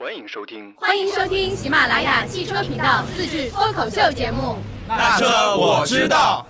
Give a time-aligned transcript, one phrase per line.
[0.00, 0.72] 欢迎收听。
[0.76, 4.56] 欢迎收听喜马拉雅汽车频道自制脱口秀节目。
[4.86, 6.46] 那车我知道。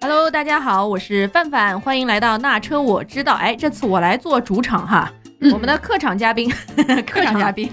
[0.00, 3.34] Hello，大家好，我是范范，欢迎来到那车我知道。
[3.34, 5.12] 哎，这次我来做主场哈，
[5.52, 6.50] 我们的 客场嘉宾，
[7.06, 7.70] 客场嘉宾，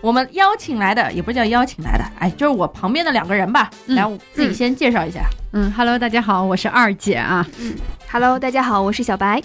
[0.00, 5.20] 我们邀请来的也不是叫邀请来的，哎，就是我旁边的两个人吧，来，我自己先介绍一下。
[5.52, 7.46] 嗯，Hello，大家好，我是二姐啊。
[8.10, 9.42] Hello，大家好，我是小白。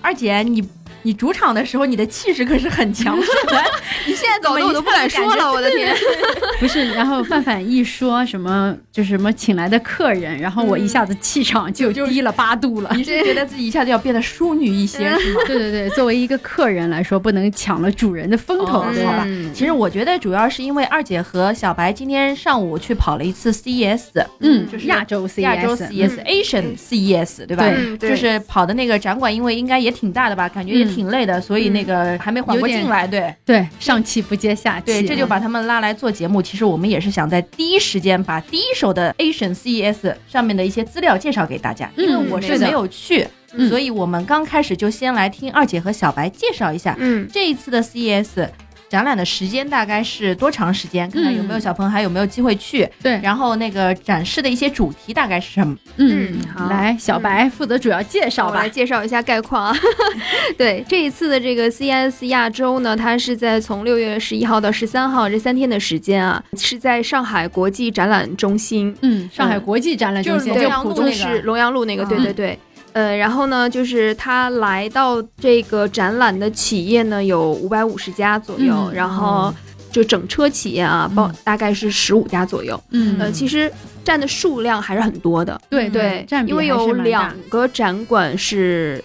[0.00, 0.62] 二姐，你
[1.02, 3.62] 你主场的时候，你的气势可是很强势的，
[4.06, 5.94] 你现在搞得我都不敢说了，我的天！
[6.60, 12.90] 不是，然后范范一说什么就是什么请来的客人，然后我一下子气场就低了八度了。
[12.94, 15.40] 你是觉得自己一下子要变得淑女一些是吗？
[15.46, 19.24] 对对对，作为一个客人来说，不能抢了主人的风头，哦对吧？
[19.26, 24.00] 嗯其实我觉得主要是因为二姐和小白今天上午去跑了一次 CES，
[24.40, 27.64] 嗯，就是亚洲 CES，亚洲 CES、Asian CES，对吧？
[27.98, 33.06] 对就是跑的那个展馆，因为应该也挺大的吧，感觉也挺累的，所以那个还没缓过劲来。
[33.06, 34.86] 对对，上气不接下气。
[34.86, 36.42] 对，这就把他们拉来做节目。
[36.42, 48.48] 其实我们也是想在第一时间把第一手的 Asian CES 上面的一些资料介绍给大家，因为我是没有去，嗯所以我们刚开始就先来听二姐和小白介绍一下嗯，这一次的 CES。
[48.90, 51.08] 展览的时间大概是多长时间？
[51.10, 52.86] 看看有没有小朋友还有没有机会去。
[53.00, 55.76] 对，然后那个展示的一些主题大概是什么？
[55.96, 58.68] 嗯嗯，好来，小白负责主要介绍吧我来。
[58.68, 59.76] 介绍一下概况啊。
[60.58, 72.58] 对，这一次的这个 CES 亚洲呢，它是在从六月十一号到十三号这三天的时间啊，是在上海国际展览中心，嗯，上海国际展览中心就是龙，阳路那个是龙阳路那个，对嗯对对。
[72.92, 78.94] 呃，然后呢，就是他来到这个展览的企业呢有五百五十家左右，嗯。
[78.94, 79.54] 然后
[79.92, 81.34] 就整车企业啊，包嗯。
[81.44, 82.80] 大概是十五家左右。
[82.90, 83.16] 嗯。
[83.18, 83.70] 呃，其实
[84.02, 89.02] 占的数量还是很多的，对对，占因为有两个展馆是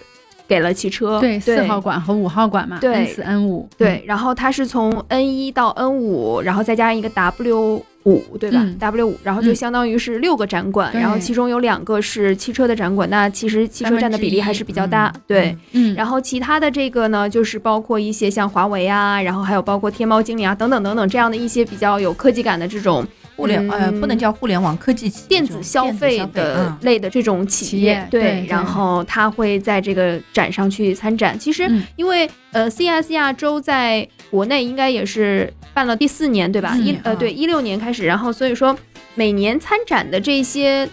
[0.48, 8.78] 给了汽车，对四号馆和五号馆嘛对，N 四 N 五，对，然后它是从 N 一到 N 五，然后再加上一个 W 五，对吧、嗯。
[8.78, 9.56] W 五，然后就嗯。
[9.56, 11.02] 相当于是六个展馆，对。
[11.02, 15.22] 然后其中有两个是汽车的展馆，那其实汽车占的比例还是比较大，嗯。
[15.28, 15.58] 对。
[15.74, 31.38] 嗯，然后其他的这个呢，就是包括一些像华为啊，然后还有包括天猫精灵啊等等等等这样的一些比较有科技感的这种互联、呃，嗯不能叫互联网科技企业电子消费的嗯类的这种企企业对对然后他会在这个展上去参展。
[31.38, 36.76] 其实嗯因为呃，CES 亚洲在国内应该也是办了第四年，对吧？
[36.78, 38.78] 一呃对，一六年开始，然后所以说
[39.16, 40.88] 每年参展的这些。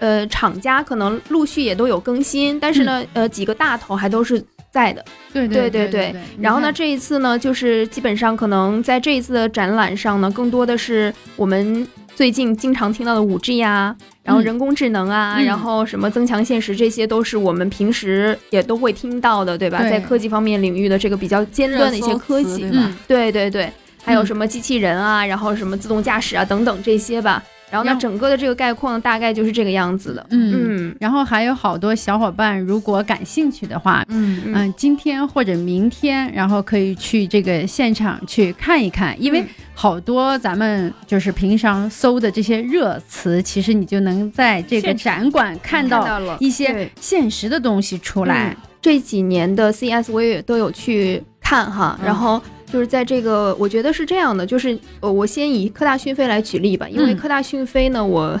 [0.00, 5.04] 呃，厂家可能陆续也都有更新，但是呢，呃，几个大头还都是在的。
[5.32, 6.12] 对对对。
[6.40, 11.86] 然后呢，这一次呢，就是基本上可能在这一次的展览上呢，更多的是我们
[12.16, 19.78] 最近经常听到的五 G 啊，然后嗯人工智能啊，嗯然后什么增强现实，这些都是我们平时也都会听到的，对吧？
[19.78, 23.72] 对在科技方面领域的这个比较尖端的一些科技，对嗯对对对，
[24.04, 27.40] 还有嗯什么机器人啊，然后什么自动驾驶啊等等这些吧。
[27.74, 30.24] 然后呢，整个的这个概况大概就是这个样子的。
[30.30, 30.52] 嗯，
[30.88, 30.96] 嗯。
[31.00, 34.52] 然后还有好多小伙伴，如果感兴趣的话，嗯嗯。
[34.54, 39.46] 嗯，今天或者明天，然后可以去这个现场去看一看，因为嗯。
[39.76, 48.56] 好多咱们就是平常搜的这些热词，其实你就能在这个 展馆看到了一些现实的东西出来。
[48.80, 52.06] 这几年的 CES 我也都有去看哈，嗯。
[52.06, 52.40] 然后
[52.74, 58.36] 就是在这个，我觉得是这样的，就是呃，我先以科大讯飞来举例吧，因为嗯科大讯飞呢，我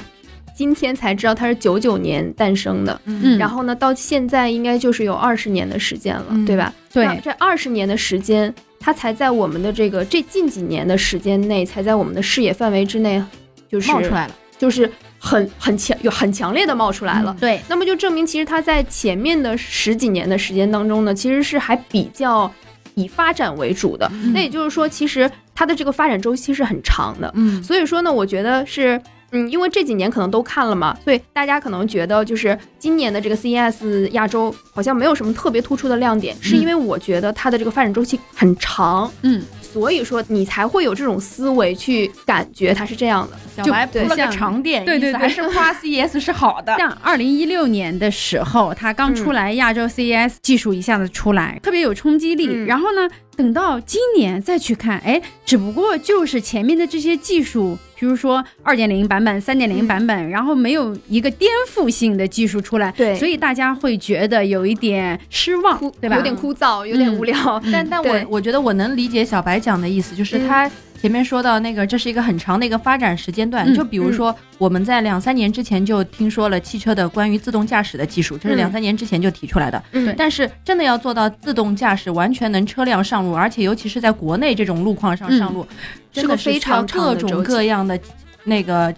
[0.56, 6.74] 今天才知道它是九九年诞生的，嗯，然后呢，到现在应该就是有二十年的时间了，嗯对吧？
[6.92, 13.22] 对这二十年的时间，它才在我们的这个这近几年的时间内，才在我们的视野范围之内，
[13.70, 14.90] 就是冒出来了，就是
[15.20, 17.36] 很很强有很强烈的冒出来了。
[17.38, 22.52] 对，那么就证明，其实它在前面的十几年的时间当中呢，其实是还比较
[22.94, 24.10] 以发展为主的。
[24.32, 27.30] 那也就是说，其实它的这个发展周期是很长的。
[27.34, 29.00] 嗯所以说呢，我觉得是。
[29.34, 43.36] 嗯，因为这几年可能都看了嘛，所以大家可能觉得就是今年的这个 CES 亚洲好像没有什么特别突出的亮点，是因为我觉得它的这个发展周期很长，嗯，所以说你才会有这种思维去感觉它是这样的。
[43.56, 46.76] 小白铺了个像长点，对对对还是 夸 CES 是好的。
[46.76, 52.48] 像二零一六年的时候，它刚出来亚洲 CES 技术一下子出来，特别有冲击力。
[52.48, 63.14] 嗯然后呢，等到今年再去看，哎，只不过就是前面的这些技术比如说二点零版本、三点零版本，然后没有一个颠覆性的技术出来，对。
[63.16, 66.16] 所以大家会觉得有一点失望，对吧？
[66.16, 67.62] 有点枯燥，有点无聊。
[67.72, 70.48] 但但我我觉得我能理解小白讲的意思，就是嗯。
[70.48, 70.70] 他
[71.04, 73.70] 前面说到那个，这是一个很长的一个发展时间段。
[73.70, 79.84] 嗯就比如说，我们在两三年之前就听说了汽车的关于自动驾驶的技术，这是嗯两三年之前就提出来的。
[79.92, 85.66] 嗯但是真的要做到自动驾驶，完全能车辆上路，而且尤其是在国内这种路况上上路，
[86.10, 88.00] 真的非常各种各样的
[88.44, 88.94] 那个。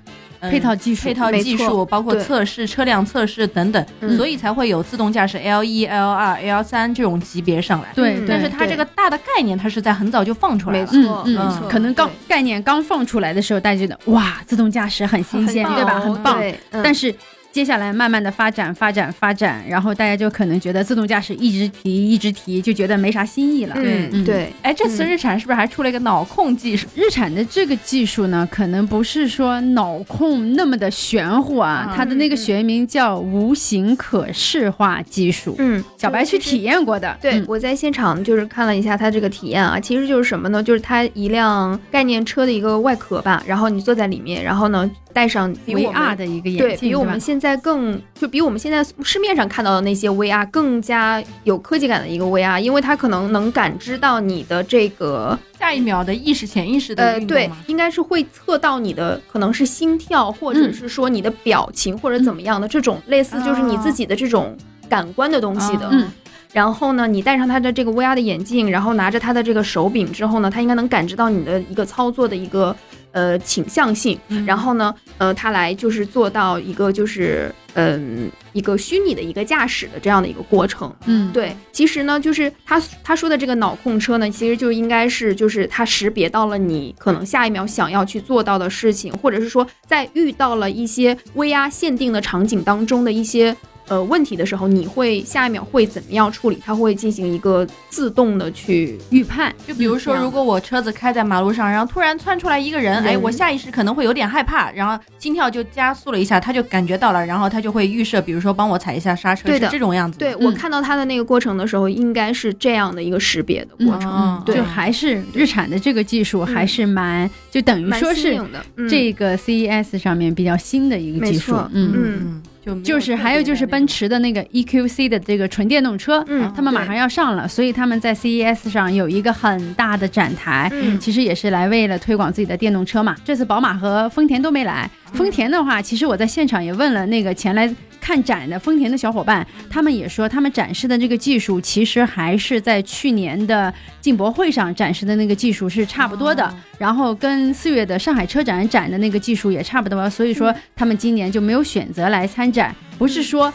[0.49, 7.89] 嗯配套技术配套技术，包括测试、车辆测试等等，嗯所以才会有自动驾驶 L 一、L 二、L 三这种级别上来。
[7.95, 10.89] 对，但是它这个大的概念，它是在很早就放出来了。
[10.93, 16.01] 没错，嗯没错，可能刚概念刚放出来的时候，大家觉得哇，自动驾驶很新鲜，对吧？
[16.01, 16.43] 很棒。
[16.71, 17.15] 但是
[17.57, 23.75] 接下来慢慢的发展、发展、发展，然后大家就可能觉得自动驾驶一直提、一直提，就觉得没啥新意了。
[23.77, 26.87] 对嗯对，哎，这次嗯日产是不是还出了一个脑控技术？
[26.95, 35.55] 日产的这个技术呢，可能不是说脑控那么的玄乎啊，嗯它的那个学名叫无形可视化技术。
[35.59, 40.63] 嗯，小白去体验过的，对，嗯我在现场就是看了一下它这个体验啊，其实就是什么呢？
[40.63, 64.57] 就是它一辆概念车的一个外壳吧，然后你坐在里面，然后呢戴上 VR 的一个眼镜，是吧比我们现在更就比我们现在市面上看到的那些 VR 更加有科技感的一个 VR，因为它可能能感知到你的这个下一秒的意识、潜意识的呃，对应该是会测到你的可能是心跳，或者嗯是说你的表情或者怎么样的这种类似就是你自己的这种
[64.89, 65.87] 感官的东西的。
[65.93, 66.11] 嗯嗯
[66.53, 72.75] 然后呢，你戴上它的这个 VR 的眼镜，然后拿着它的这个手柄之后呢，它应该能感知到你的一个操作的一个
[73.17, 74.19] 呃倾向性。
[74.29, 80.91] 嗯然后呢，呃，它来就是做到一个就是嗯、一个虚拟的一个驾驶的这样的一个过程。
[81.05, 93.55] 嗯，对，其实呢，就是他他说的这个脑控车呢，其实就应该是就是它识别到了你可能下一秒想要去做到的事情，或者是说在遇到了一些 VR 限定的场景当中的一些
[93.89, 96.59] 呃问题的时候，你会下一秒会怎么样处理？
[96.65, 109.67] 它会进行一个自动的去预判，就比如说，嗯如果我车子开在马路上，然后突然窜出来一个人，哎，我下意识可能会有点害怕，然后心跳就加速了一下，他就感觉到了，然后他就会预设，比如说帮我踩一下刹车，对的。
[109.67, 110.19] 是这种样子。
[110.19, 110.47] 对，嗯。
[110.47, 114.57] 我看到他的那个过程的时候，应该是这样的一个识别的过程，嗯对。
[114.57, 118.41] 就还是日产的这个技术还是蛮，就等于蛮说是
[118.89, 121.53] 这个 CES 上面比较新的一个技术。
[121.53, 121.93] 没错，嗯。
[121.95, 133.15] 嗯嗯，就就是还有就是奔驰的那个 EQC 的这个纯电动车，嗯，他们马上要上了，所以他们在 CES 上有一个很大的展台，嗯其实也是来为了推广自己的电动车嘛。
[133.25, 137.73] 这次宝马和丰田都没来，嗯丰田的话，其实我在现场也问了那个前来
[138.07, 153.53] 看展的丰田的小伙伴，他们也说他们展示的这个技术其实还是在去年的进博会上展示的那个技术是差不多的，哦然后跟四月的上海车展展的那个技术也差不多，所以说他们今年就没有选择来参展，不是说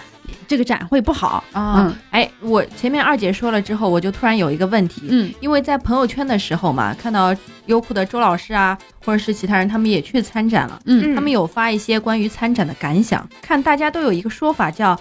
[0.47, 1.85] 这个展会不好，啊。
[1.87, 5.33] 嗯，哎，我前面二姐说了之后，我就突然有一个问题，嗯。
[5.39, 7.35] 因为在朋友圈的时候嘛，看到
[7.65, 11.13] 优酷的周老师啊，或者是其他人，他们也去参展了，嗯。
[11.13, 14.99] 嗯他们有发一些关于参展的感想，看大家都有一个说法叫。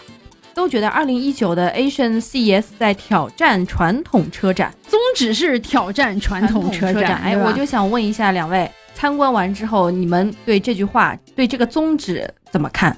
[0.53, 12.95] 都觉得二零一九的 Asian CES 在挑战传统车展，宗旨是挑战传统车展，哎，我就想问一下两位，参观完之后，你们对这句话，对这个宗旨怎么看？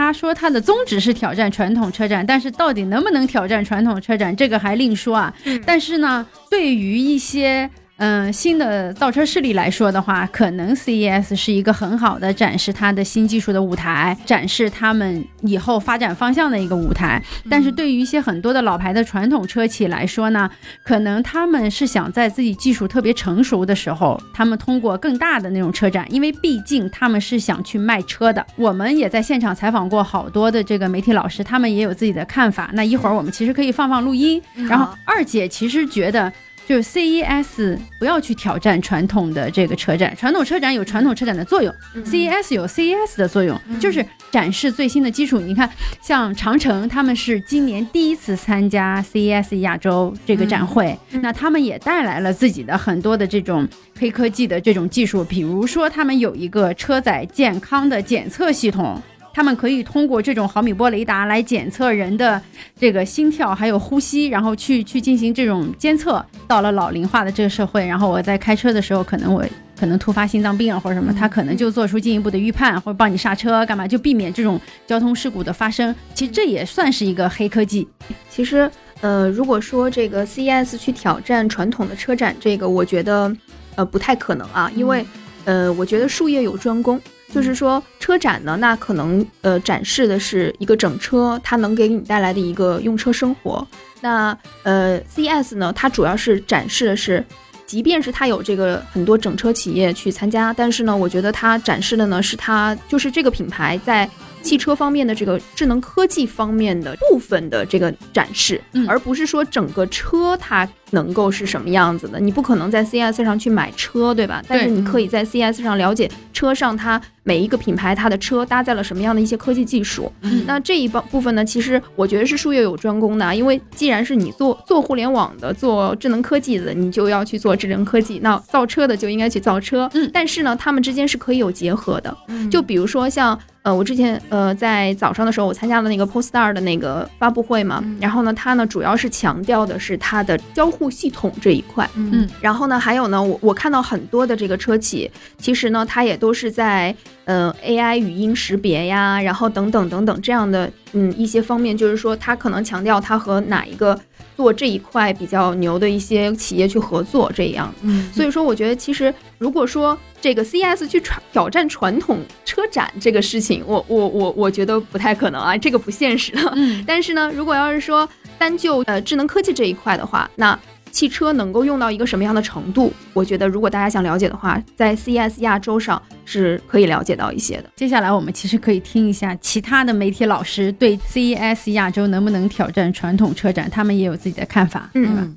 [0.00, 5.32] 他说他的宗旨是挑战传统车展，但是到底能不能挑战传统车展，这个还另说啊。
[5.44, 7.68] 嗯但是呢，对于一些
[8.00, 17.22] 嗯、新的造车势力来说的话，可能 CES 是一个很好的展示它的新技术的舞台，展示他们以后发展方向的一个舞台。
[17.50, 20.48] 但是对于一些很多的老牌的传统车企来说呢，
[20.82, 28.44] 可能他们是想在自己技术特别成熟的时候，他们通过更大的那种车展，因为毕竟他们是想去卖车的。
[28.56, 32.70] 我们也在现场采访过好多的这个媒体老师，他们也有自己的看法。
[32.72, 34.42] 那一会儿我们其实可以放放录音。
[34.68, 36.32] 然后二姐其实觉得。
[36.70, 42.06] 就是 CES 不要去挑战传统的这个车展，传统车展有传统车展的作用、嗯。
[42.06, 45.40] C e s 有 CES 的作用，就是展示最新的技术。
[45.40, 45.68] 你看，
[46.00, 51.20] 像长城他们是今年第一次参加 CES 亚洲这个展会，嗯。
[51.20, 53.66] 那他们也带来了自己的很多的这种
[53.98, 59.02] 黑科技的这种技术，比如说他们有一个车载健康的检测系统。
[59.32, 62.40] 他们可以通过这种毫米波雷达来检测人的
[62.78, 66.24] 这个心跳还有呼吸，然后去去进行这种监测。
[66.46, 69.44] 到了老龄化的这个社会，然后我在开车的时候，可能我
[69.78, 75.94] 可能突发心脏病啊或者什么，他可能就做出进一步的预判，或者帮你刹车干嘛，就避免这种交通事故的发生。
[76.12, 77.86] 其实这也算是一个黑科技。
[78.28, 78.70] 其实，
[79.00, 83.34] 呃，如果说这个 CES 去挑战传统的车展，这个我觉得，
[83.76, 85.04] 呃，不太可能啊，因为。
[85.46, 87.00] 呃，我觉得术业有专攻，
[87.32, 93.66] 就是说车展呢，那可能呃展示的是一个整车，它能给你带来的一个用车生活。
[94.00, 97.24] 那呃，CES 呢，它主要是展示的是，
[97.66, 104.08] 即便是它有这个很多整车企业去参加，但是呢，我觉得它展示的呢是它就是这个品牌在。
[104.42, 112.18] 汽车方面的这个智能科技方面的部分的这个展示，嗯而不是说整个车它能够是什么样子的。
[112.20, 114.42] 你不可能在 CS 上去买车，对吧？
[114.46, 120.10] 但是你可以在 CS 上了解车上它每一个品牌它的车搭载了什么样的一些科技技术。
[120.22, 129.88] 嗯那这一部部分呢，其实我觉得是术业有专攻的啊，因为既然是你做做互联网的、做智能科技的，你就要去做智能科技；那造车的就应该去造车。
[129.94, 132.16] 嗯但是呢，他们之间是可以有结合的。
[132.28, 141.88] 嗯就比如说像呃，我之前呃在早上的时候，我参加了那个 Polestar 的那个发布会嘛，嗯然后呢，它呢主要是强调的是它的交互系统这一块。
[141.96, 146.94] 嗯然后呢，还有呢，我我看到很多的这个车企，其实呢，它也都是在
[147.24, 153.98] 呃 AI 语音识别呀，然后等等等等这样的嗯一些方面，就是说它可能强调它和哪一个
[154.36, 157.74] 做这一块比较牛的一些企业去合作这样。
[157.82, 166.52] 嗯所以说，我觉得其实如果说这个 CES 去传挑战传统车展这个事情，我我我我觉得不太可能啊，这个不现实的。
[166.54, 168.08] 嗯但是呢，如果要是说
[168.38, 170.58] 单就呃智能科技这一块的话，那
[170.90, 172.92] 汽车能够用到一个什么样的程度？
[173.12, 177.70] 我觉得如果大家想了解的话，在 CES 亚洲上是可以了解到一些的。
[177.76, 184.90] 接下来我们其实可以听一下其他的媒体老师对 CES 亚洲能不能挑战传统车展，他们也有自己的看法。
[184.94, 185.36] 嗯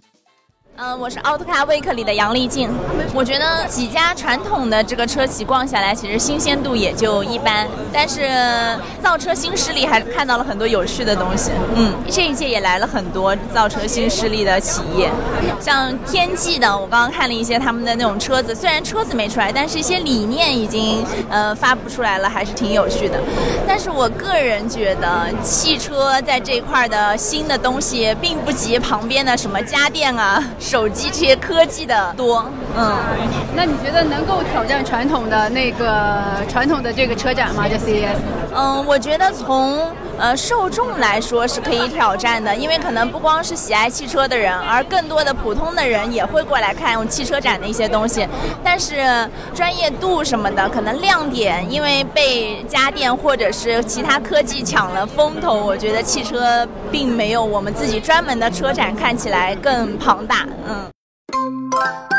[0.75, 2.67] 嗯，我是奥特卡 Week 里的杨丽静。
[3.13, 8.27] 我觉得几家传统的这个车企逛下来，其实新鲜度也就一般，但是
[8.99, 11.51] 造车新势力还看到了很多有趣的东西。
[11.75, 15.11] 嗯，这一届也来了很多造车新势力的企业，
[15.61, 23.19] 像天际的，我刚刚看了一些他们的那种车子，虽然车子没出来，但是一些理念已经呃发布出来了，还是挺有趣的。
[23.67, 32.45] 但是我个人觉得，汽车在这一块的新的东西，并不及旁边的什么家电啊、手机这些科技的多。
[32.75, 32.95] 嗯，
[33.53, 37.65] 那你觉得能够挑战传统的那个传统的这个车展吗？
[37.67, 38.17] 这 E CES？
[38.55, 48.25] 嗯，我觉得从呃受众来说是可以挑战的，因为可能不光是喜爱汽车的人，而更多的普通的人也会过来看汽车展的一些东西。
[48.63, 60.47] 但是专业度什么的，可能亮点因为被家电或者是其他科技抢了风头，我觉得汽车并没有我们自己专门的车展看起来更庞大。
[60.61, 62.12] 嗯。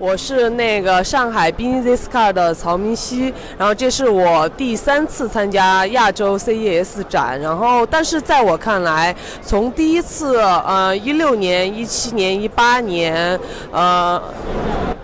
[0.00, 13.38] 我是那个上海 Business Car 的曹明熙，然后这是我第三次参加亚洲 CES 展，然后但是在我看来，从第一次呃一六年、一七年、一八年
[13.70, 14.18] 呃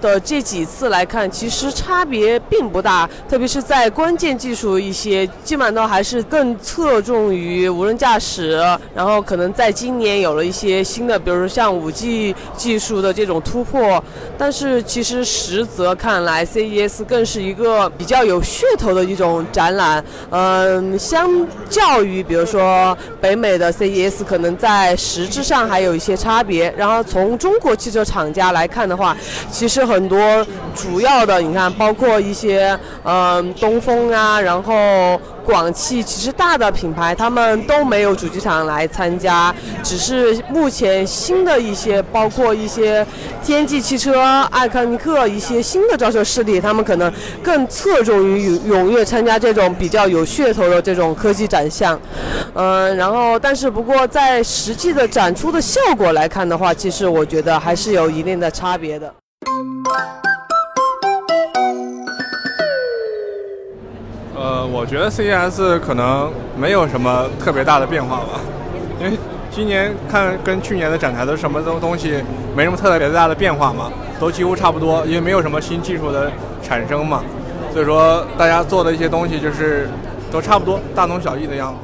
[0.00, 8.56] 的这几次来看，其实差别并不大，特别是在关键技术一些，基本上都还是更侧重于无人驾驶，
[8.94, 14.02] 然后可能在今年有了一些新的，比如说像五 G 技术的这种突破，
[14.38, 20.02] 但是其实实则看来，CES 更是一个比较有噱头的一种展览。
[20.30, 21.28] 嗯，相
[21.68, 26.72] 较于比如说北美的 CES，可能在实质上还有一些差别。
[26.76, 29.16] 然后从中国汽车厂家来看的话，
[29.50, 35.20] 其实很多主要的，你看，包括一些嗯东风啊，然后。
[35.46, 43.06] 广汽其实大的品牌他们都没有主机厂来参加，只是目前新的一些，包括一些
[43.44, 47.10] 天际汽车、艾康尼克一些新的造车势力，他们可能
[47.42, 51.98] 更侧重于踊跃参加这种比较有噱头的这种科技展项。
[52.54, 59.14] 嗯，然后但是不过在实际的展出的效果来看的话，其实我觉得还是有一定的差别的。
[64.66, 68.40] 我觉得 CES 可能没有什么特别大的变化吧，
[69.00, 69.16] 因为
[69.50, 72.22] 今年看跟去年的展台的什么东东西
[72.56, 76.30] 没什么特别大的变化嘛，都几乎差不多，因为没有什么新技术的
[76.62, 77.22] 产生嘛，
[77.72, 79.88] 所以说大家做的一些东西就是
[80.30, 81.78] 都差不多，大同小异的样子。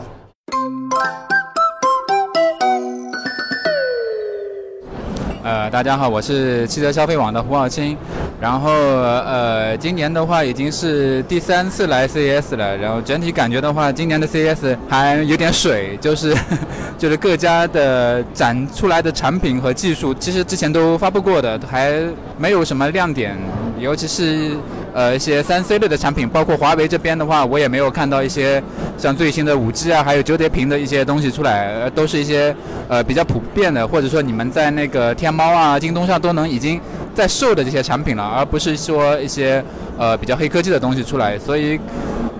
[5.44, 7.96] 呃，大家好，我是汽车消费网的胡小青。
[8.42, 12.76] 然后呃，今年的话已经是第三次来 CS 了。
[12.76, 16.34] 然后整体感觉的话，今年的 CS 还有点水，就是
[16.98, 22.02] 就是各家的展出来的产品和技术，其实之前都发布过的，还
[22.36, 23.38] 没有什么亮点。
[23.78, 24.56] 尤其是
[24.92, 28.60] 呃一些三 C 类的产品，包括华为这边的话，我也没有看到一些
[28.98, 32.54] 像最新的五 G 啊，还有折叠屏的一些东西出来，都是一些
[32.88, 36.80] 呃比较普遍的，或者说你们在那个天猫啊、京东上都能已经
[37.14, 39.62] 在售的这些产品了，而不是说一些
[39.98, 41.78] 呃比较黑科技的东西出来，所以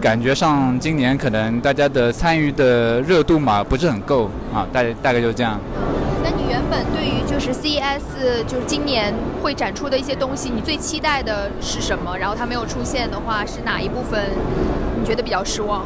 [0.01, 5.61] 感觉上今年可能大家的参与的热度嘛不是很够啊，大大概就是这样。
[6.25, 9.13] 那你原本对于就是 CES 就是今年
[9.43, 12.17] 会展出的一些东西，你最期待的是什么？
[12.17, 14.25] 然后它没有出现的话，是哪一部分
[14.99, 15.85] 你觉得比较失望？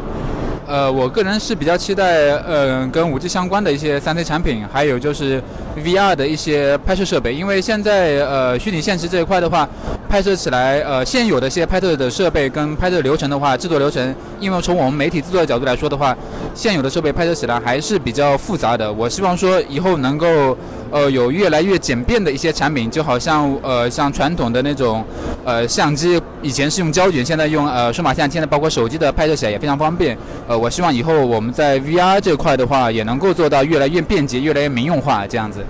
[0.67, 5.41] 呃，我个人是比较期待，呃，跟五 G 相关的一些三 C 产品，还有就是
[5.77, 7.33] VR 的一些拍摄设备。
[7.33, 9.69] 因为现在呃，虚拟现实这一块的话，
[10.09, 16.17] 拍摄起来，呃，现有的一些拍摄的设备跟拍摄流程的话，制作流程，因为从我们媒体制作的角度来说的话，
[16.57, 18.91] 现有的设备拍摄起来还是比较复杂的。
[18.91, 20.57] 我希望说以后能够，
[20.91, 25.05] 呃，有越来越简便的一些产品，就好像呃，像传统的那种，
[25.45, 30.17] 呃，相机以前是用胶卷，现在用呃数码相机，现在包括手机的拍摄起来也非常方便。
[30.49, 35.63] 呃，我希望以后我们在 VR 这块的话，也能够做到越来越便捷、越来越民用化这样子。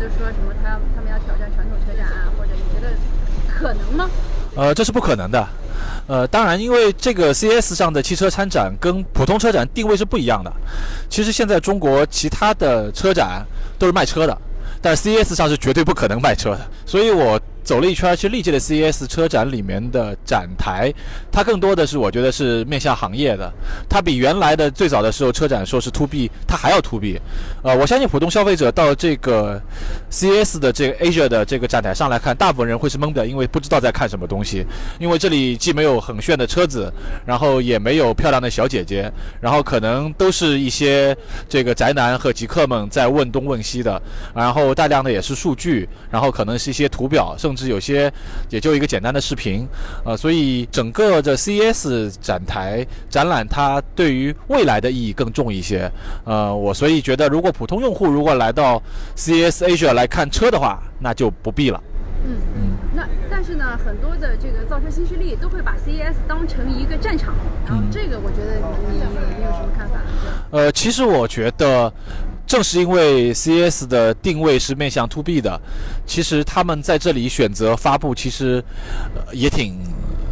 [0.00, 2.96] 都说什么他他们要挑战传统车展啊，或者你觉得
[3.46, 4.08] 可能吗？
[4.56, 5.46] 呃，这是不可能的。
[6.06, 10.50] 呃，当然，因为这个 C S 上的汽车参展跟普通车展定位是不一样的。
[11.10, 13.44] 其实现在中国其他的车展
[13.78, 14.36] 都是卖车的，
[14.80, 16.60] 但 C S 上是绝对不可能卖车的。
[16.86, 17.38] 所以我。
[17.62, 20.92] 走了一圈，其实历届的 CES 车展里面的展台，
[21.30, 23.52] 它更多的是我觉得是面向行业的，
[23.88, 27.20] 它比原来的最早的时候车展说是 To B，它还要 To B。
[27.62, 29.60] 呃，我相信普通消费者到这个
[30.10, 34.64] CES 的这个 Asia 的这个展台上来看，大部分人会是懵的，因为不知道在看什么东西，
[34.98, 36.92] 因为这里既没有很炫的车子，
[37.26, 41.16] 然后也没有漂亮的小姐姐，然后可能都是一些
[41.48, 44.00] 这个宅男和极客们在问东问西的，
[44.34, 48.12] 然后大量的也是数据，然后可能是一些图表，甚至有些
[48.48, 49.66] 也就一个简单的视频，
[50.04, 55.90] 呃，所以整个这 CES 展台展览，它对于未来的意义更重一些。
[56.24, 58.82] 呃，我所以觉得，如果普通用户如果来到
[59.16, 61.82] CES Asia 来看车的话，那就不必了。
[62.24, 62.62] 嗯嗯。
[62.94, 67.34] 那但是呢，很多的这个造车新势力都会把 CES 当成一个战场，
[67.66, 68.98] 然后这个我觉得你你
[69.38, 70.00] 你有什么看法？
[70.50, 71.92] 呃，其实我觉得。
[72.50, 75.60] 正是因为 C S 的定位是面向 To B 的，
[76.04, 78.60] 其实他们在这里选择发布，其实
[79.32, 79.78] 也挺。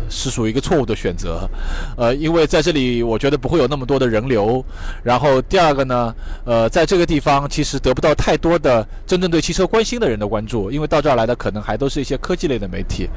[0.08, 1.48] 是属于一个错误的选择，
[1.96, 4.64] 呃，因为在这里我觉得不会有那么多的人流。
[5.02, 13.08] 然后第二个呢，呃，在这个地方其实得不到太多的真正对汽车关心的人的关注，因为到这儿来的可能还都是一些科技类的媒体。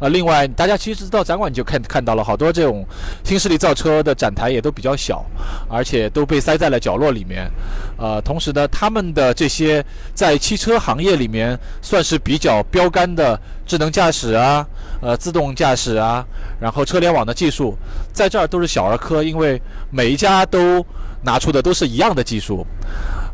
[0.00, 2.84] 呃，另外大家其实到展馆就看看到了好多这种
[3.24, 5.24] 新势力造车的展台也都比较小，
[5.68, 7.50] 而且都被塞在了角落里面。
[7.98, 13.38] 呃，同时呢，他们的这些在汽车行业里面算是比较标杆的
[13.70, 14.66] 智能驾驶啊，
[15.00, 16.26] 呃，自动驾驶啊。
[16.60, 17.76] 然后车联网的技术
[18.12, 20.84] 在这儿都是小儿科，因为每一家都
[21.22, 22.66] 拿出的都是一样的技术。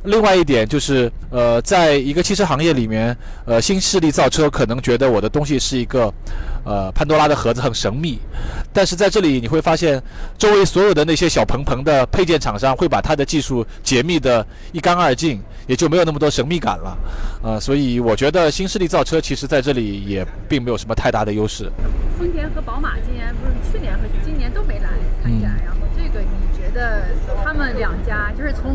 [0.07, 6.12] 另外一点就是，呃，在一个汽车行业里面，呃，新势力造车可能觉得我的东西是一个，
[6.64, 8.19] 呃，潘多拉的盒子很神秘，
[8.73, 10.01] 但是在这里你会发现，
[10.38, 16.99] 周围所有的那些小棚棚的配件厂商会把它的技术解密的一干二净，也就没有那么多神秘感了，
[17.42, 21.69] 呃，所以我觉得新势力造车其实在这里也并没有什么太大的优势。
[22.16, 24.88] 丰田和宝马今年不是去年和今年都没来
[25.21, 27.09] 参展，然后这个你觉得
[27.46, 28.74] 他们两家就是从？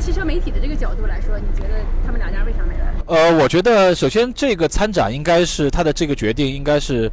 [0.00, 1.74] 汽车媒体的这个角度来说，你觉得
[2.06, 2.94] 他们两家为啥没来？
[3.06, 7.10] 呃，我觉得首先这个参展应该是他的这个决定应该是。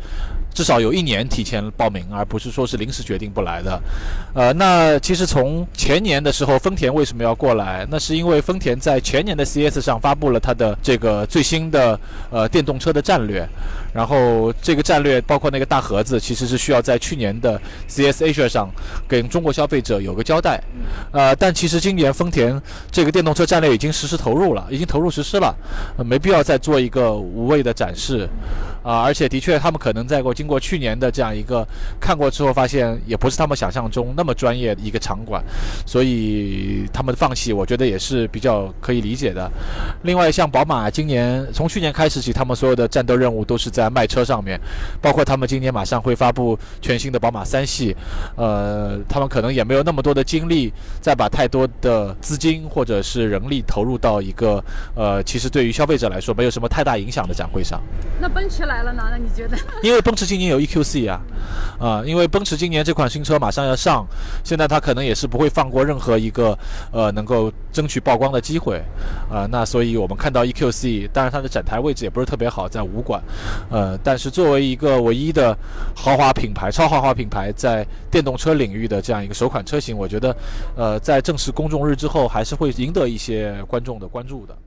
[0.53, 3.77] 至少有一年提前报名，而不是说是临时决定不来的。
[4.33, 7.85] 呃，那其实从前年的时候，丰田为什么要过来？
[7.89, 11.99] 那是因为丰田在前年的 CS 上发布了它的这个最新的
[12.31, 13.45] 呃电动车的战略，
[13.95, 18.69] 然后这个战略包括那个大盒子，其实是需要在去年的 Asia 上
[19.07, 20.61] 跟中国消费者有个交代。
[21.13, 25.55] 呃，但其实今年丰田这个电动车战略已经实施投入了，已经投入实施了，
[26.05, 28.27] 没必要再做一个无谓的展示。
[28.83, 31.67] 啊，而且的确，他们可能在过经过去年的这样一个
[31.99, 35.43] 看过之后，发现也不是他们想象中那么专业的一个场馆，
[35.87, 39.49] 所以他们的放弃，我觉得也是比较可以理解的。
[40.03, 44.59] 另外，像宝马今年从去年开始起，他们所有的战斗任务都是在卖车上面，
[45.01, 47.95] 包括他们今年马上会发布全新的宝马三系，
[48.37, 50.71] 呃，他们可能也没有那么多的精力
[51.01, 54.63] 再把太多的资金或者是人力投入到一个
[54.95, 57.81] 呃，其实对于消费者来说没有什么太大影响的展会上。
[58.21, 58.75] 那奔驰来。
[58.85, 59.03] 了呢？
[59.09, 59.57] 那你觉得？
[59.81, 61.19] 因为奔驰今年有 EQC 啊，
[61.79, 64.05] 啊，因为奔驰今年这款新车马上要上，
[64.43, 66.55] 现在它可能也是不会放过任何一个
[66.91, 68.83] 呃能够争取曝光的机会，
[69.27, 73.19] 啊，那所以我们看到 EQC，当然它的展台位置也不是特别好，在武馆，
[73.75, 75.53] 呃，但是作为一个唯一的
[75.93, 80.33] 豪华品牌、超豪华品牌，在电动车领域的这样一个首款车型，我觉得，
[80.77, 84.57] 呃，在正式公众日之后，还是会赢得一些观众的关注的。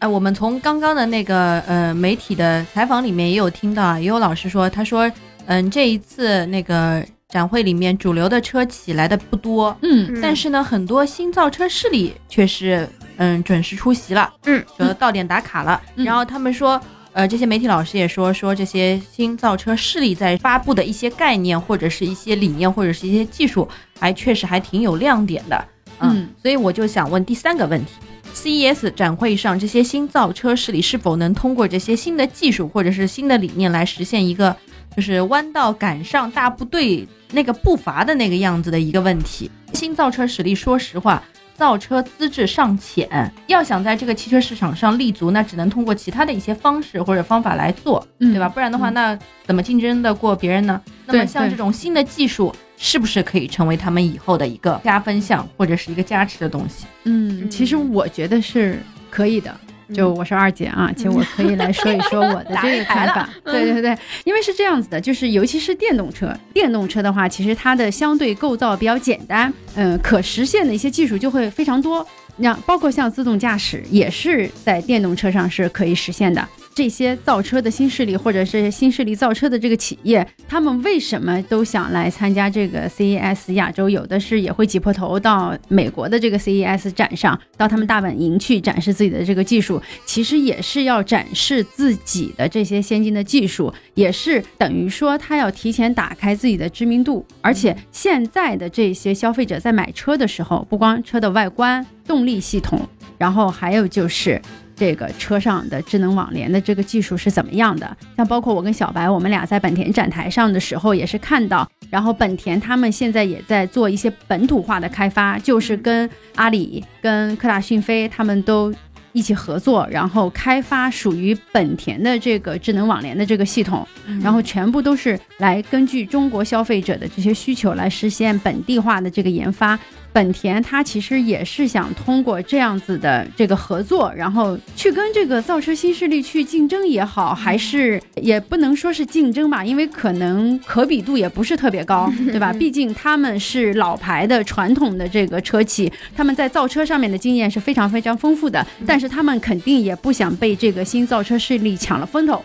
[0.00, 5.10] 哎，我们从刚刚的那个呃媒体的采访里面也有听到啊，也有老师说，他说，
[5.46, 15.80] 嗯，这一次那个展会里面主流的车企来的不多，嗯但是呢，很多新造车势力却是嗯准时出席了，嗯，说到点打卡了。
[15.96, 16.80] 嗯然后他们说，
[17.12, 25.64] 呃，这些媒体老师也说，说这些新造车势力在发布的一些概念或者是一些理念或者是一些技术，还确实还挺有亮点的。
[26.00, 27.92] 嗯，所以我就想问第三个问题。
[28.34, 34.56] CES 展会上，这些新造车势力是否能通过这些新的技术或者是新的理念来实现一个
[34.96, 39.48] 就是弯道赶上大部队那个步伐的那个样子的一个问题？
[39.72, 41.22] 新造车实力，说实话，
[41.54, 48.48] 造车资质尚浅，要想在这个汽车市场上立足，那只能通过其他的一些方式或者方法来做，嗯对吧？
[48.48, 50.80] 不然的话，嗯那怎么竞争得过别人呢？
[51.06, 56.86] 那么像这种新的技术，是不是可以成为他们以后的一个加分项或者是一个加持的东西？
[57.04, 58.78] 嗯，其实我觉得是
[59.10, 59.54] 可以的。
[59.92, 63.28] 就我是二姐啊，其实我可以来说一说我的 这个看法。
[63.44, 72.06] 对对对，因为是这样子的，就是尤其是电动车，电动车的话，其实它的相对构造比较简单，嗯，可实现的一些技术就会非常多。
[72.36, 76.46] 那包括像自动驾驶，也是在电动车上是可以实现的。
[76.74, 83.88] 这些造车的新势力，或者是新势力造车的这个企业，他们为什么都想来参加这个 CES 亚洲？
[83.88, 97.24] 有的是也会挤破头到美国的这个 CES 展上，到他们大本营去展示自己的这个技术，其实也是要展示自己的这些先进的技术，也是等于说他要提前打开自己的知名度。
[97.40, 102.80] 而且现在的这些消费者在买车的时候，不光车的外观、动力系统，
[103.16, 104.42] 然后还有就是。
[104.76, 107.96] 这个车上的智能网联的这个技术是怎么样的？
[108.16, 118.74] 像包括我跟小白，我们俩在本田展台上的时候也是看到，然后本田他们现在也在做一些本土化的开发，就是跟阿里、跟科大讯飞他们都
[119.12, 123.86] 一起合作，然后开发属于本田的这个智能网联的这个系统，
[124.20, 129.78] 然后全部都是来根据中国消费者的这些需求来实现本地化的这个研发。
[130.14, 142.52] 本田它其实也是想通过这样子的这个合作，然后去跟这个造车新势力去竞争也好，还是也不能说是竞争吧，因为可能可比度也不是特别高，对吧？
[142.52, 152.40] 毕竟他们是老牌的传统的这个车企，他们在造车上面的经验是非常非常丰富的，但是他们肯定也不想被这个新造车势力抢了风头。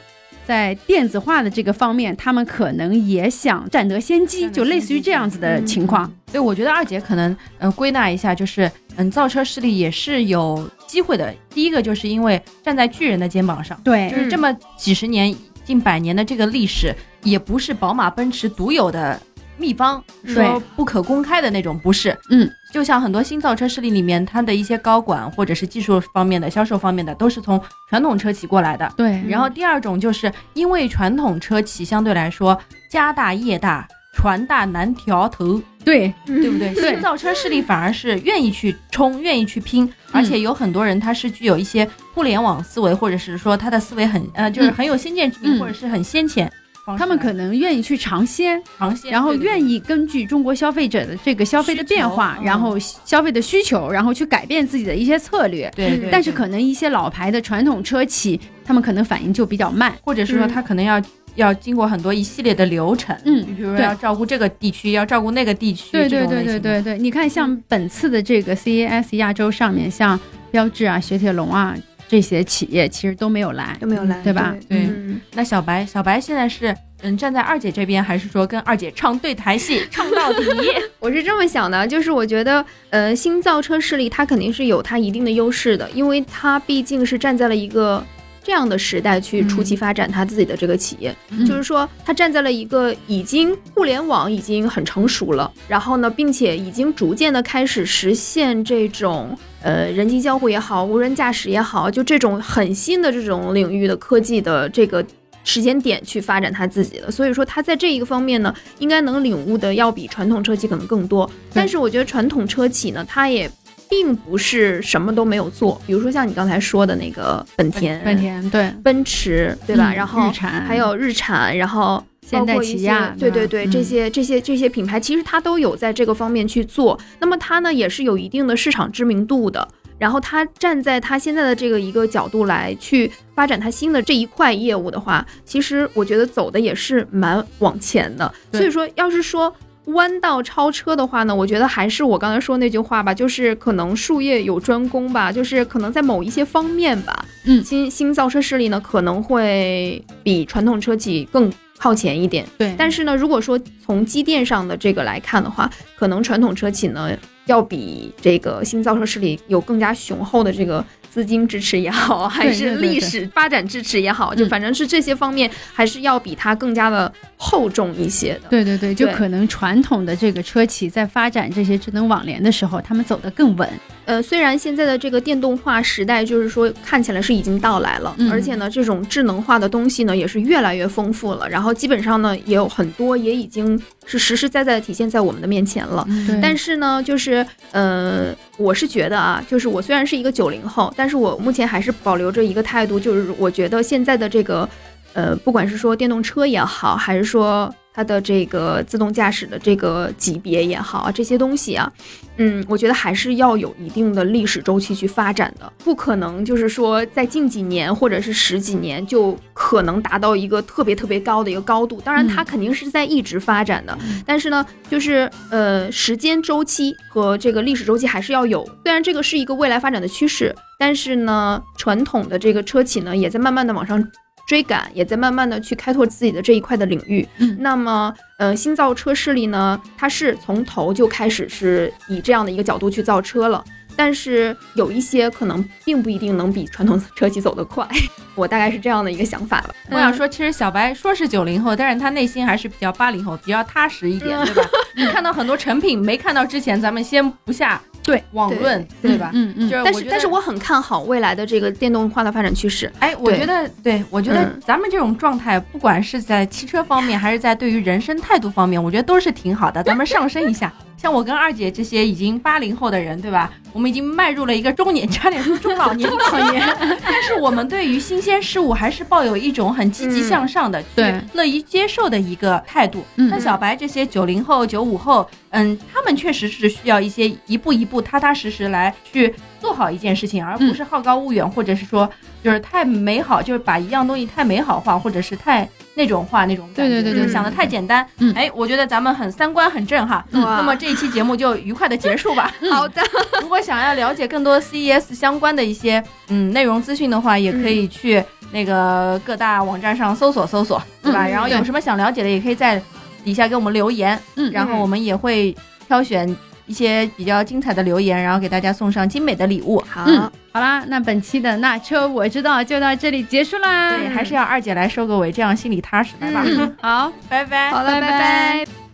[0.49, 6.12] 在电子化的这个方面，他们可能也想占得先机，就类似于这样子的情况。
[6.25, 11.31] 所以我觉得二姐可能，嗯、归纳一下，就是，嗯，造车势力也是有机会的。
[11.51, 15.31] 第一个就是因为站在巨人的肩膀上，对就是这么几十年、
[15.63, 19.21] 近百年的这个历史，也不是宝马、奔驰独有的
[19.60, 22.17] 秘方，说不可公开的那种，不是。
[22.32, 28.91] 嗯，就像很多新造车势力里面，它的一些高管或者是技术方面的、销售方面的，都是从传统车企过来的。
[28.95, 36.13] 对，然后第二种就是因为传统车企相对来说家大业大，船大难调头，对。
[36.26, 36.74] 对不对？
[36.76, 45.60] 新造车势力反而是愿意去冲，愿意去拼，而且有很多人他是具有一些互联网思维，或者是说他的思维很呃，就是很有先见之明，嗯。
[45.60, 46.52] 或者是很先前。
[46.97, 55.71] 他们可能愿意去尝鲜，尝鲜，然后愿意根据中国消费者的这个消费的变化，嗯然后消费的需求，然后去改变自己的一些策略。
[55.75, 56.10] 对对，对。
[56.12, 59.93] 但是可能一些老牌的传统车企，他们可能反应就比较慢。
[60.04, 61.02] 或者是说他可能要。
[61.36, 70.19] 要经过很多一系列的流程，嗯比如说要照顾这个地区，要照顾那个地区，对对对对对对，你看像本次的这个 CES 亚洲上面，像
[70.52, 71.73] 标致啊、雪铁龙啊
[72.10, 74.56] 这些企业其实都没有来，都没有来，对吧？
[74.67, 80.43] 对嗯那小白，小白现在是嗯站在二姐这边，还是说跟二姐唱对台戏，唱到底？
[81.00, 88.04] 我是这么想的，就是我觉得，呃，新造车势力它肯定是有它一定的优势的，因为它毕竟是站在了一个
[88.49, 105.05] 这样的时代去初期发展他自己的这个企业，嗯就是说他站在了一个已经互联网已经很成熟了，然后呢，并且已经逐渐的开始实现这种呃人机交互也好，无人驾驶也好，就这种很新的这种领域的科技的这个。
[105.45, 111.27] 时间点去发展他自己的，所以说他在这一个方面呢，应该能领悟的要比传统车企可能更多。
[111.53, 113.49] 但是我觉得传统车企呢，它也
[113.89, 119.91] 并不是什么都没有做，比如说像你刚才说的那个本田、本田对奔驰，对吧？
[119.91, 126.97] 嗯然后日产还有日产，然后现代起亚对对对，嗯这些这些这些品牌，其实它都有在这个方面去做。
[127.19, 129.67] 那么它呢，也是有一定的市场知名度的。
[129.97, 138.32] 然后它站在它现在的这个一个角度来去发展它新的这一块业务的话，其实我觉得走的也是蛮往前的。
[138.54, 139.54] 所以说，要是说
[139.93, 152.45] 弯道超车的话呢，我觉得还是我刚才说那句话吧，就是可能术业有专攻吧，就是可能在某一些方面吧，嗯新新造车势力呢可能会比传统车企更靠前一点。
[152.58, 157.10] 对，但是呢，如果说从机电上的这个来看的话，可能传统车企呢
[157.45, 168.50] 要比这个新造车势力有更加雄厚的这个资金支持也好，还是历史发展支持也好，就嗯反正是这些方面还是要比它更加的厚重一些的。
[168.50, 173.67] 对对对，就可能传统的这个车企在发展这些智能网联的时候，他们走得更稳。
[174.06, 186.04] 呃，虽然现在的这个电动化时代，就是说看起来是已经到来了，嗯而且呢，这种智能化的东西呢也是越来越丰富了，然后基本上呢也有很多也已经是实实在在的体现在我们的面前了。
[186.26, 194.67] 对，但是呢，就是呃，我是觉得啊，就是我虽然是一个九零后，但是我目前还是保留着一个态度，就是我觉得现在的这个
[195.13, 201.91] 呃，不管是说电动车也好，还是说它的这个自动驾驶的这个级别也好啊，这些东西啊，
[202.38, 211.99] 嗯，我觉得还是要有一定的历史周期去发展的，不可能就是说在近几年或者是十几年就可能达到一个特别特别高的一个高度。
[211.99, 218.65] 当然，它嗯肯定是在一直发展的，但是呢，就是呃，时间周期和这个历史周期还是要有。
[218.85, 224.01] 虽然这个是一个未来发展的趋势，但是呢，传统的这个车企呢，也在慢慢的往上
[224.49, 227.27] 追赶，也在慢慢的去开拓自己的这一块的领域。
[227.38, 233.63] 嗯那么，呃，新造车势力呢，它是从头就开始是以这样的一个角度去造车了。
[233.95, 237.88] 但是有一些可能并不一定能比传统车企走得快，
[238.33, 239.69] 我大概是这样的一个想法吧。
[239.91, 244.63] 我想说，其实小白说是九零后，但是他内心还是比较八零后，比较踏实一点，对吧？
[244.95, 249.31] 你看到很多成品没看到之前，咱们先不下对网论，对对吧？
[249.33, 252.91] 嗯嗯，但是，但是我很看好未来的这个电动化的发展趋势。
[252.99, 259.83] 哎，我觉得，对我觉得嗯咱们这种状态，不管是在汽车方面，还是在对于人生态度方面，我觉得都是挺好的。
[259.83, 263.49] 咱们上升一下，像我跟二姐这些已经八零后的人，对吧？
[263.71, 266.62] 我们已经迈入了一个中年，差点说中老年老年，
[267.01, 273.01] 但是我们对于新鲜事物还是抱有一种很积极向上的、对去乐于接受的一个态度。
[273.15, 282.10] 嗯那小白这些九零后、九五后，嗯，他们确实是需要一些一步一步、踏踏实实来去做好一件事情，而不是好高骛远，或者是说
[282.43, 288.06] 就是太美好，就是把一样东西太美好化，或者是太那种化那种感觉，对对对对就是想的太简单。
[288.19, 290.24] 嗯哎，我觉得咱们很三观很正哈。
[290.34, 292.54] 哇那么这一期节目就愉快的结束吧。
[292.72, 293.02] 好的，
[293.41, 301.26] 如果想要了解更多 CES 相关的一些嗯内容资讯的话，也可以去那个各大网站上搜索搜索，对吧？
[301.26, 302.82] 嗯然后有什么想了解的，也可以在
[303.24, 305.56] 底下给我们留言，嗯然后我们也会
[305.88, 306.34] 挑选
[306.69, 309.84] 一些比较精彩的留言，然后给大家送上精美的礼物。
[309.89, 313.97] 好，嗯好啦，那本期的那车我知道就到这里结束啦。
[313.97, 316.43] 对，还是要二姐来收个尾，这样心里踏实，来吧。
[316.45, 317.71] 嗯 好，拜拜。
[317.71, 318.88] 好了，拜拜拜拜